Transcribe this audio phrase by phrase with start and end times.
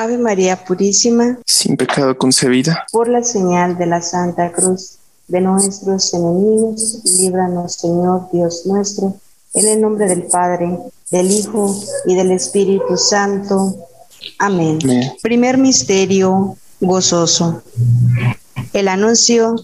[0.00, 2.86] Ave María Purísima, sin pecado concebida.
[2.90, 4.96] por la señal de la Santa Cruz
[5.28, 9.16] de nuestros enemigos, líbranos Señor Dios nuestro,
[9.52, 10.78] en el nombre del Padre,
[11.10, 13.76] del Hijo y del Espíritu Santo.
[14.38, 14.78] Amén.
[14.82, 15.12] Amén.
[15.20, 17.62] Primer misterio gozoso.
[18.72, 19.56] El anuncio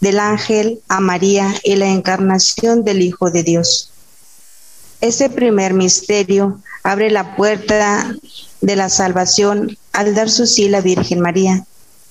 [0.00, 3.92] del ángel a María y la encarnación del Hijo de Dios.
[5.00, 8.16] Este primer misterio abre la puerta
[8.60, 11.64] de la salvación al dar su sí a la Virgen María,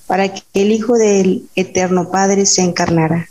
[0.06, 3.28] para que el Hijo del Eterno Padre se encarnara.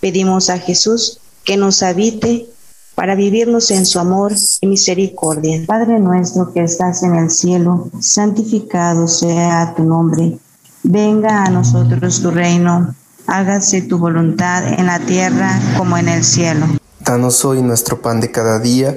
[0.00, 2.48] Pedimos a Jesús que nos habite
[2.94, 5.62] para vivirnos en su amor y misericordia.
[5.66, 10.38] Padre nuestro que estás en el cielo, santificado sea tu nombre.
[10.82, 12.94] Venga a nosotros tu reino.
[13.26, 16.66] Hágase tu voluntad en la tierra como en el cielo.
[17.00, 18.96] Danos hoy nuestro pan de cada día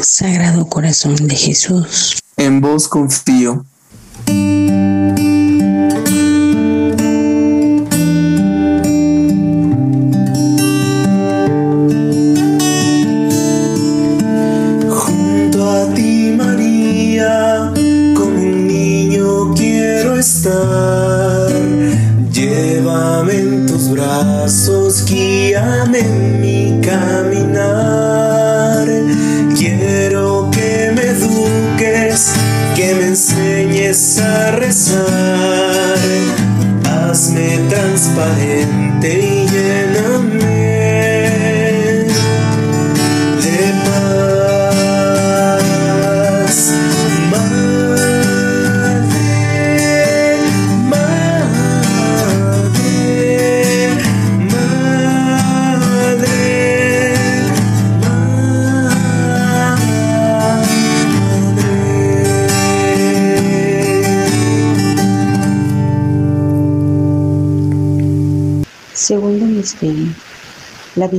[0.00, 3.64] Sagrado Corazón de Jesús, En vos confío.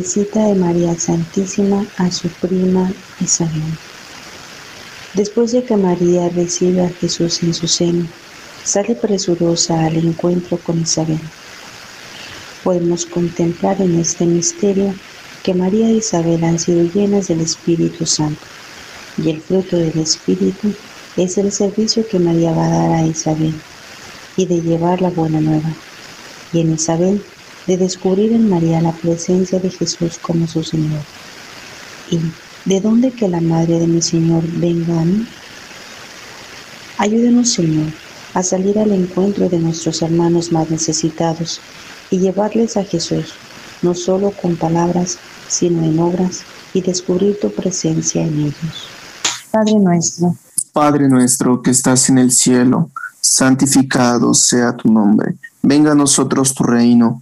[0.03, 2.91] Visita de María Santísima a su prima
[3.21, 3.63] Isabel.
[5.13, 8.05] Después de que María recibe a Jesús en su seno,
[8.65, 11.21] sale presurosa al encuentro con Isabel.
[12.65, 14.93] Podemos contemplar en este misterio
[15.41, 18.43] que María e Isabel han sido llenas del Espíritu Santo
[19.17, 20.73] y el fruto del Espíritu
[21.15, 23.53] es el servicio que María va a dar a Isabel
[24.35, 25.71] y de llevar la buena nueva.
[26.51, 27.23] Y en Isabel
[27.67, 31.01] de descubrir en María la presencia de Jesús como su Señor.
[32.09, 32.19] ¿Y
[32.65, 35.27] de dónde que la Madre de mi Señor venga a mí?
[36.97, 37.87] Ayúdenos, Señor,
[38.33, 41.61] a salir al encuentro de nuestros hermanos más necesitados
[42.09, 43.33] y llevarles a Jesús,
[43.81, 45.17] no solo con palabras,
[45.47, 46.43] sino en obras,
[46.73, 48.87] y descubrir tu presencia en ellos.
[49.51, 50.35] Padre nuestro,
[50.71, 52.89] Padre nuestro que estás en el cielo,
[53.21, 55.35] santificado sea tu nombre.
[55.61, 57.21] Venga a nosotros tu reino.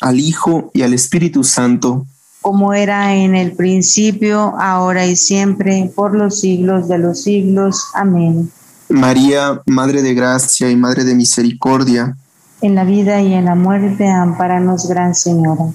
[0.00, 2.06] al Hijo y al Espíritu Santo
[2.40, 7.88] como era en el principio, ahora y siempre, por los siglos de los siglos.
[7.94, 8.50] Amén.
[8.88, 12.16] María, Madre de Gracia y Madre de Misericordia,
[12.60, 15.66] en la vida y en la muerte, amparanos, Gran Señora.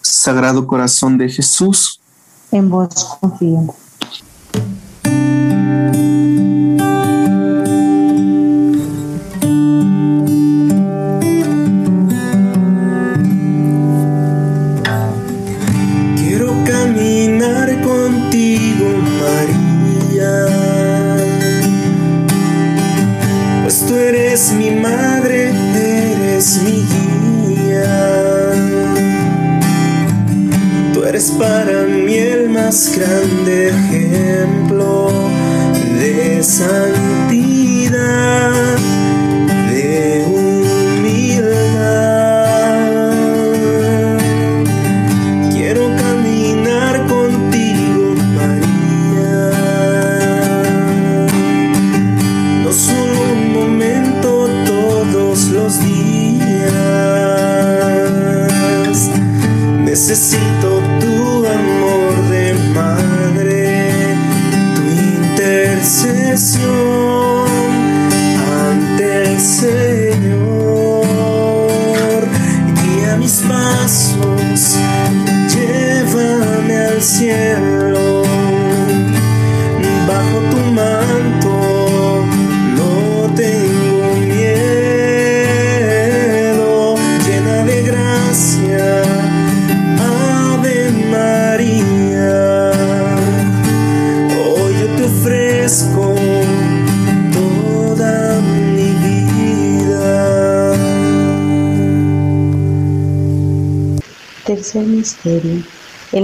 [0.00, 2.00] Sagrado Corazón de Jesús,
[2.50, 3.74] en vos confío.
[32.72, 35.10] Más grande ejemplo
[36.00, 37.11] de santidad,
[66.04, 66.91] ante el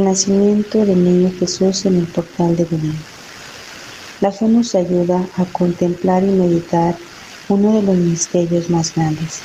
[0.09, 2.97] nacimiento del niño Jesús en el portal de Belén.
[4.23, 6.97] La fe nos ayuda a contemplar y meditar
[7.51, 9.41] uno de los misterios más grandes.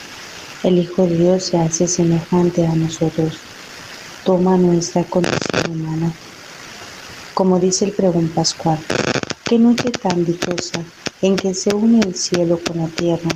[0.63, 3.34] El Hijo de Dios se hace semejante a nosotros,
[4.24, 6.13] toma nuestra condición humana.
[7.34, 8.79] Como dice el pregón pascual,
[9.43, 10.82] qué noche tan dichosa
[11.22, 13.32] en que se une el cielo con la tierra,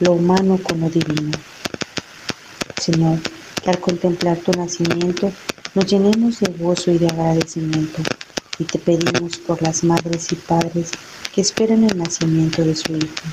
[0.00, 1.30] lo humano con lo divino.
[2.80, 3.20] Señor,
[3.64, 5.30] al contemplar tu nacimiento
[5.74, 8.02] nos llenemos de gozo y de agradecimiento
[8.58, 10.92] y te pedimos por las madres y padres
[11.34, 13.24] que esperan el nacimiento de su Hijo.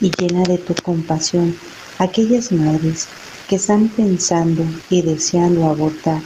[0.00, 1.56] Y llena de tu compasión
[1.98, 3.08] aquellas madres
[3.48, 6.20] que están pensando y deseando abortar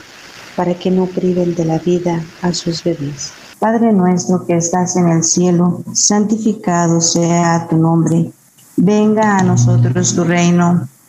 [0.55, 3.31] para que no priven de la vida a sus bebés.
[3.59, 8.31] Padre nuestro que estás en el cielo, santificado sea tu nombre.
[8.75, 10.87] Venga a nosotros tu reino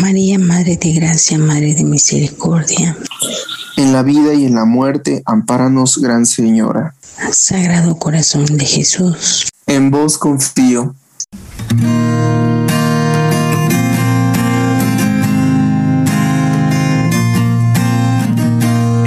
[0.00, 2.96] María, Madre de Gracia, Madre de Misericordia.
[3.76, 6.94] En la vida y en la muerte, ampáranos, Gran Señora.
[7.32, 9.48] Sagrado Corazón de Jesús.
[9.66, 10.94] En vos confío.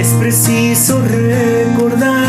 [0.00, 2.21] Es preciso recordar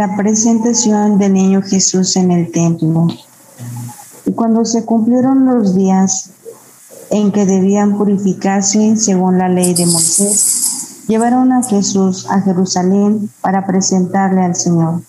[0.00, 3.08] la presentación del niño Jesús en el templo.
[4.24, 6.30] Y cuando se cumplieron los días
[7.10, 13.66] en que debían purificarse según la ley de Moisés, llevaron a Jesús a Jerusalén para
[13.66, 15.02] presentarle al Señor.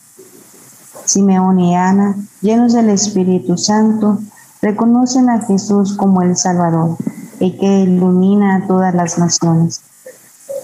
[1.06, 4.19] Simeón y Ana, llenos del Espíritu Santo,
[4.62, 6.97] reconocen a Jesús como el Salvador,
[7.39, 9.80] el que ilumina a todas las naciones.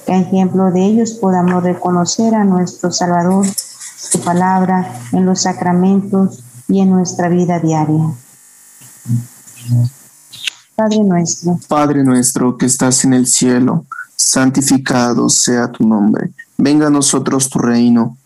[0.06, 3.46] Que ejemplo de ellos podamos reconocer a nuestro Salvador,
[4.10, 8.12] su palabra, en los sacramentos y en nuestra vida diaria.
[10.76, 16.32] Padre nuestro, Padre nuestro que estás en el cielo, santificado sea tu nombre.
[16.58, 18.17] Venga a nosotros tu reino.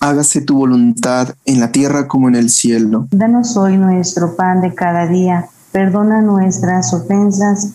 [0.00, 3.06] Hágase tu voluntad en la tierra como en el cielo.
[3.10, 5.46] danos hoy nuestro pan de cada día.
[5.72, 7.74] Perdona nuestras ofensas,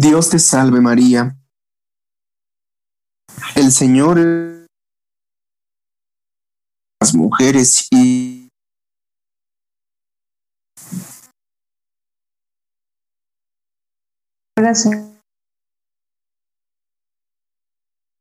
[0.00, 1.36] Dios te salve María.
[3.56, 4.18] El Señor
[7.00, 8.48] las mujeres y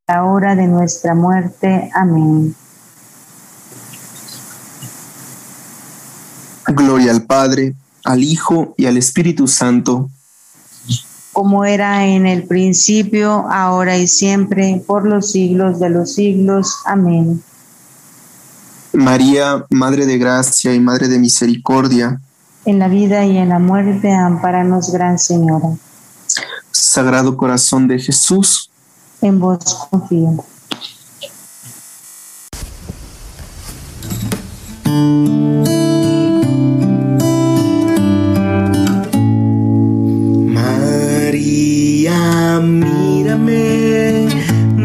[0.08, 1.92] la hora de nuestra muerte.
[1.94, 2.56] Amén.
[6.66, 10.10] Gloria al Padre, al Hijo y al Espíritu Santo.
[11.38, 16.78] Como era en el principio, ahora y siempre, por los siglos de los siglos.
[16.84, 17.44] Amén.
[18.92, 22.20] María, Madre de Gracia y Madre de Misericordia.
[22.66, 25.78] En la vida y en la muerte, amparanos, Gran Señora.
[26.72, 28.72] Sagrado Corazón de Jesús
[29.22, 30.44] en vos confío.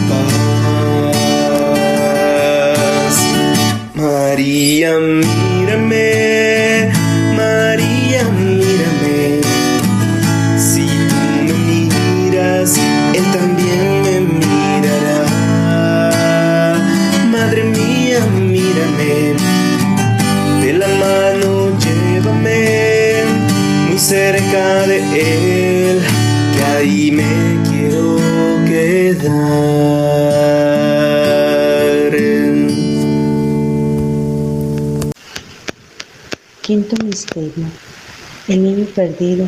[3.95, 4.97] María,
[36.61, 37.65] Quinto misterio.
[38.47, 39.45] El niño perdido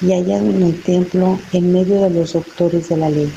[0.00, 3.32] y hallado en el templo en medio de los doctores de la ley.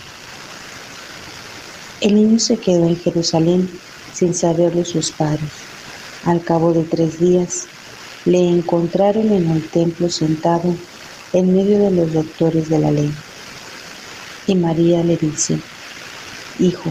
[2.01, 3.69] El niño se quedó en Jerusalén
[4.15, 5.51] sin saberlo sus padres.
[6.25, 7.67] Al cabo de tres días,
[8.25, 10.75] le encontraron en el templo sentado
[11.33, 13.13] en medio de los doctores de la ley.
[14.47, 15.59] Y María le dice,
[16.59, 16.89] Hijo,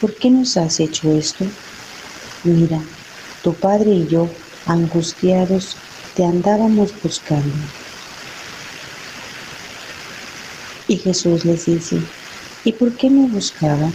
[0.00, 1.44] ¿por qué nos has hecho esto?
[2.44, 2.80] Mira,
[3.42, 4.28] tu padre y yo,
[4.66, 5.76] angustiados,
[6.14, 7.52] te andábamos buscando.
[10.88, 11.98] Y Jesús les dice,
[12.64, 13.92] ¿y por qué me buscaban?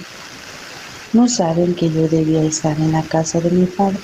[1.13, 3.99] ¿No saben que yo debía estar en la casa de mi Padre?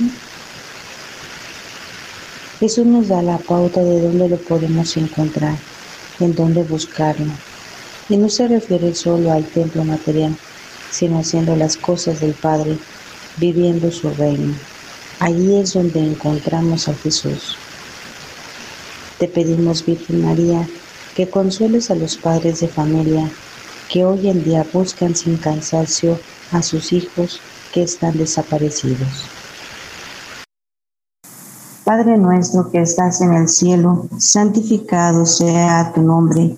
[2.60, 5.56] Jesús nos da la pauta de dónde lo podemos encontrar,
[6.20, 7.47] en dónde buscarlo.
[8.10, 10.36] Y no se refiere solo al templo material,
[10.92, 12.78] sino haciendo las cosas del Padre,
[13.38, 14.54] viviendo su reino.
[15.20, 17.58] Allí es donde encontramos a Jesús.
[19.18, 20.68] Te pedimos, Virgen María,
[21.16, 23.30] que consueles a los padres de familia
[23.90, 26.20] que hoy en día buscan sin cansancio
[26.52, 27.42] a sus hijos
[27.74, 29.26] que están desaparecidos.
[31.84, 36.58] Padre nuestro que estás en el cielo, santificado sea tu nombre.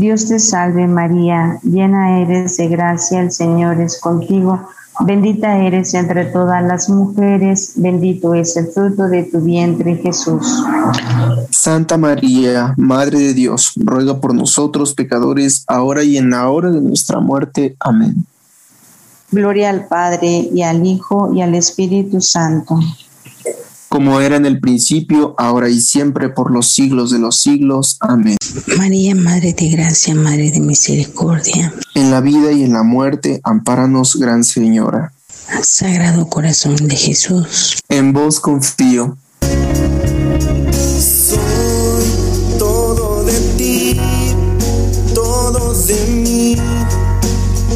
[0.00, 4.66] Dios te salve María, llena eres de gracia, el Señor es contigo,
[5.00, 10.64] bendita eres entre todas las mujeres, bendito es el fruto de tu vientre Jesús.
[11.50, 16.80] Santa María, Madre de Dios, ruega por nosotros pecadores, ahora y en la hora de
[16.80, 17.76] nuestra muerte.
[17.78, 18.24] Amén.
[19.30, 22.80] Gloria al Padre y al Hijo y al Espíritu Santo.
[23.90, 27.96] Como era en el principio, ahora y siempre, por los siglos de los siglos.
[27.98, 28.36] Amén.
[28.78, 31.74] María, Madre de Gracia, Madre de Misericordia.
[31.96, 35.12] En la vida y en la muerte, ampáranos, Gran Señora.
[35.62, 37.78] Sagrado Corazón de Jesús.
[37.88, 39.18] En vos confío.
[41.00, 41.40] Soy
[42.60, 44.00] todo de ti,
[45.12, 46.56] todo de mí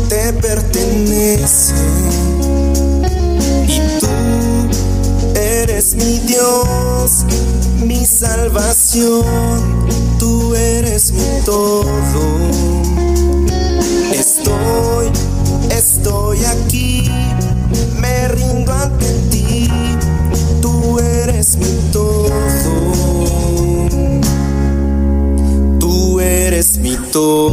[0.09, 1.75] te pertenece.
[5.85, 7.27] Eres mi Dios,
[7.85, 9.23] mi salvación,
[10.19, 11.85] tú eres mi todo.
[14.13, 15.11] Estoy,
[15.71, 17.11] estoy aquí,
[18.01, 19.69] me rindo ante ti,
[20.63, 22.31] tú eres mi todo.
[25.79, 27.53] Tú eres mi todo.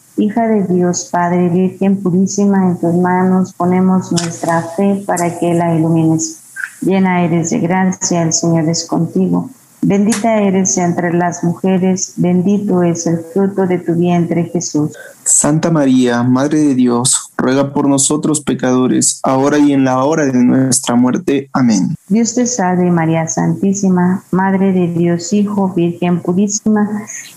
[0.21, 5.75] hija de Dios Padre, Virgen purísima, en tus manos ponemos nuestra fe para que la
[5.75, 6.37] ilumines.
[6.81, 9.49] Llena eres de gracia, el Señor es contigo.
[9.81, 14.91] Bendita eres entre las mujeres, bendito es el fruto de tu vientre Jesús.
[15.23, 20.33] Santa María, Madre de Dios, ruega por nosotros pecadores, ahora y en la hora de
[20.33, 21.49] nuestra muerte.
[21.53, 21.95] Amén.
[22.07, 26.87] Dios te salve María Santísima, Madre de Dios Hijo, Virgen purísima,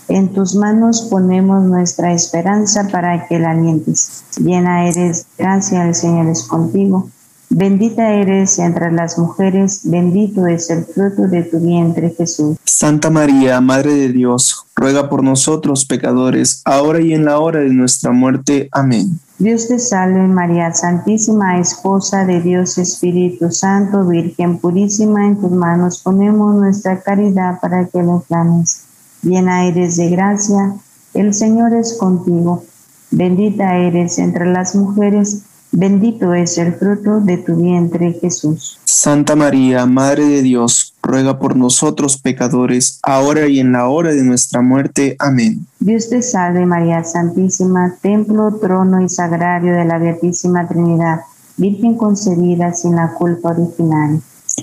[0.07, 4.23] en tus manos ponemos nuestra esperanza para que la alientes.
[4.37, 7.09] Llena eres de gracia, el Señor es contigo.
[7.49, 12.57] Bendita eres entre las mujeres, bendito es el fruto de tu vientre Jesús.
[12.65, 17.69] Santa María, Madre de Dios, ruega por nosotros pecadores, ahora y en la hora de
[17.69, 18.67] nuestra muerte.
[18.71, 19.19] Amén.
[19.37, 26.01] Dios te salve María Santísima, Esposa de Dios Espíritu Santo, Virgen purísima, en tus manos
[26.01, 28.83] ponemos nuestra caridad para que la clames.
[29.21, 30.75] Llena eres de gracia,
[31.13, 32.63] el Señor es contigo.
[33.11, 35.41] Bendita eres entre las mujeres,
[35.75, 38.79] bendito es el fruto de tu vientre Jesús.
[38.85, 44.23] Santa María, Madre de Dios, ruega por nosotros pecadores, ahora y en la hora de
[44.23, 45.15] nuestra muerte.
[45.19, 45.65] Amén.
[45.79, 51.19] Dios te salve María Santísima, templo, trono y sagrario de la Beatísima Trinidad,
[51.57, 54.21] Virgen concebida sin la culpa original.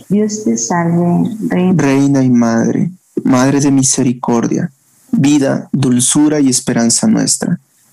[0.09, 1.83] Dios te salve, Reina.
[1.83, 2.90] Reina y Madre,
[3.25, 4.70] Madre de misericordia,
[5.11, 7.59] vida, dulzura y esperanza nuestra.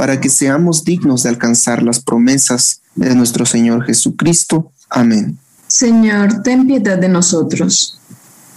[0.00, 4.72] para que seamos dignos de alcanzar las promesas de nuestro Señor Jesucristo.
[4.88, 5.38] Amén.
[5.66, 8.00] Señor, ten piedad de nosotros.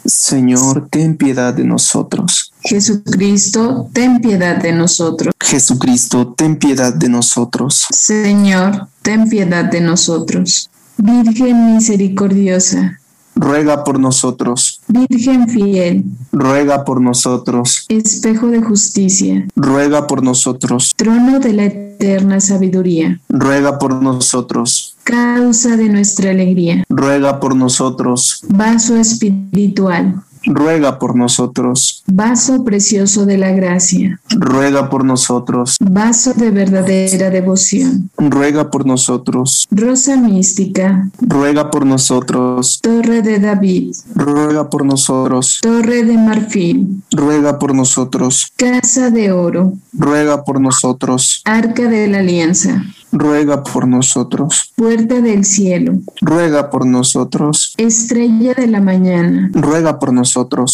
[0.05, 2.53] Señor, ten piedad de nosotros.
[2.61, 5.33] Jesucristo, ten piedad de nosotros.
[5.37, 7.87] Jesucristo, ten piedad de nosotros.
[7.91, 10.69] Señor, ten piedad de nosotros.
[10.95, 13.01] Virgen misericordiosa,
[13.35, 14.79] Ruega por nosotros.
[14.87, 17.85] Virgen fiel, Ruega por nosotros.
[17.89, 20.93] espejo de justicia, Ruega por nosotros.
[20.95, 24.95] trono de la eterna sabiduría, Ruega por nosotros.
[25.03, 28.41] causa de nuestra alegría, Ruega por nosotros.
[28.49, 32.03] vaso espiritual, Ruega por nosotros.
[32.07, 34.19] Vaso precioso de la gracia.
[34.29, 38.09] ruega por nosotros, Vaso de verdadera devoción.
[38.17, 41.09] ruega por nosotros, Rosa mística.
[41.21, 43.95] ruega por nosotros, Torre de David.
[44.15, 47.01] ruega por nosotros, Torre de marfil.
[47.11, 49.73] ruega por nosotros, Casa de oro.
[49.93, 52.83] ruega por nosotros, Arca de la alianza.
[53.11, 55.99] ruega por nosotros, Puerta del cielo.
[56.21, 59.49] ruega por nosotros, Estrella de la mañana.
[59.53, 60.32] ruega por nosotros,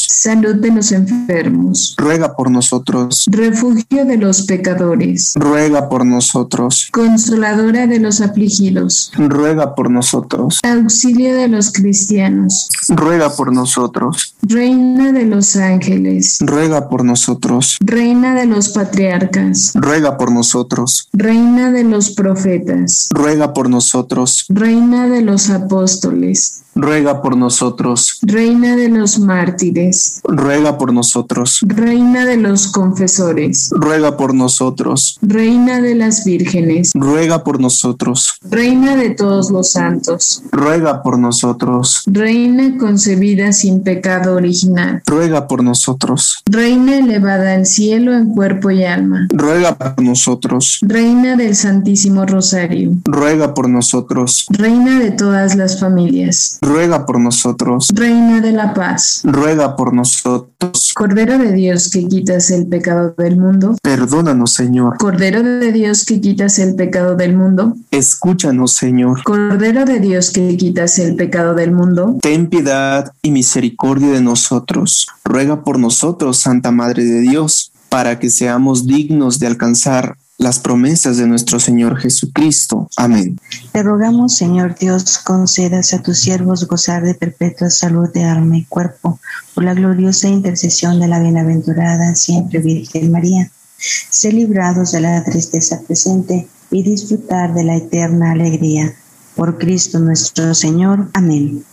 [0.09, 1.95] Salud de los enfermos.
[1.97, 5.33] ruega por nosotros, Refugio de los pecadores.
[5.35, 9.11] ruega por nosotros, Consoladora de los afligidos.
[9.17, 12.69] ruega por nosotros, Auxilio de los cristianos.
[12.89, 16.37] ruega por nosotros, Reina de los ángeles.
[16.39, 19.71] ruega por nosotros, Reina de los patriarcas.
[19.75, 23.07] ruega por nosotros, Reina de los profetas.
[23.11, 26.63] ruega por nosotros, Reina de los apóstoles.
[26.79, 30.21] Ruega por nosotros, Reina de los mártires.
[30.23, 33.69] ruega por nosotros, Reina de los confesores.
[33.71, 36.91] ruega por nosotros, Reina de las vírgenes.
[36.93, 40.41] ruega por nosotros, Reina de todos los santos.
[40.51, 45.01] ruega por nosotros, Reina concebida sin pecado original.
[45.05, 49.27] ruega por nosotros, Reina elevada al cielo en cuerpo y alma.
[49.31, 52.91] ruega por nosotros, Reina del Santísimo Rosario.
[53.05, 56.59] ruega por nosotros, Reina de todas las familias.
[56.69, 59.21] Ruega por nosotros, Reina de la paz.
[59.23, 63.75] ruega por nosotros, Cordero de Dios que quitas el pecado del mundo.
[63.81, 67.73] perdónanos Señor, Cordero de Dios que quitas el pecado del mundo.
[67.89, 72.17] escúchanos Señor, Cordero de Dios que quitas el pecado del mundo.
[72.21, 78.29] ten piedad y misericordia de nosotros, ruega por nosotros Santa Madre de Dios, para que
[78.29, 82.89] seamos dignos de alcanzar las promesas de nuestro Señor Jesucristo.
[82.95, 83.37] Amén.
[83.73, 88.63] Te rogamos, Señor Dios, concedas a tus siervos gozar de perpetua salud de alma y
[88.63, 89.19] cuerpo,
[89.53, 93.51] por la gloriosa intercesión de la bienaventurada siempre Virgen María.
[93.77, 98.93] Sé librados de la tristeza presente y disfrutar de la eterna alegría.
[99.35, 101.09] Por Cristo nuestro Señor.
[101.13, 101.65] Amén.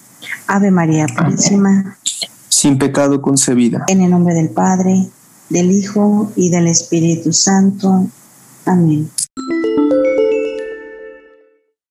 [0.48, 1.96] Ave María Purísima,
[2.48, 3.84] Sin pecado concebida.
[3.86, 5.08] en el nombre del Padre,
[5.50, 8.08] del Hijo y del Espíritu Santo.
[8.66, 9.08] 按铃